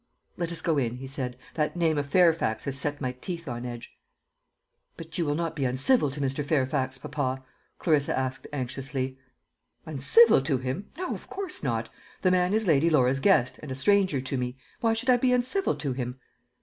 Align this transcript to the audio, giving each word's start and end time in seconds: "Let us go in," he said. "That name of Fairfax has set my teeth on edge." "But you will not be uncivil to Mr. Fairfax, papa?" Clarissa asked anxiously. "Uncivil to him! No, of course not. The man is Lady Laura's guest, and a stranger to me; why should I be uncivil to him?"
"Let 0.35 0.51
us 0.51 0.63
go 0.63 0.79
in," 0.79 0.95
he 0.95 1.05
said. 1.05 1.37
"That 1.53 1.75
name 1.75 1.99
of 1.99 2.09
Fairfax 2.09 2.63
has 2.63 2.75
set 2.75 3.01
my 3.01 3.11
teeth 3.11 3.47
on 3.47 3.67
edge." 3.67 3.99
"But 4.97 5.19
you 5.19 5.25
will 5.27 5.35
not 5.35 5.55
be 5.55 5.63
uncivil 5.63 6.09
to 6.09 6.19
Mr. 6.19 6.43
Fairfax, 6.43 6.97
papa?" 6.97 7.43
Clarissa 7.77 8.17
asked 8.17 8.47
anxiously. 8.51 9.19
"Uncivil 9.85 10.41
to 10.41 10.57
him! 10.57 10.89
No, 10.97 11.13
of 11.13 11.29
course 11.29 11.61
not. 11.61 11.87
The 12.23 12.31
man 12.31 12.51
is 12.51 12.65
Lady 12.65 12.89
Laura's 12.89 13.19
guest, 13.19 13.59
and 13.61 13.69
a 13.71 13.75
stranger 13.75 14.19
to 14.21 14.37
me; 14.39 14.57
why 14.79 14.93
should 14.95 15.11
I 15.11 15.17
be 15.17 15.33
uncivil 15.33 15.75
to 15.75 15.93
him?" 15.93 16.17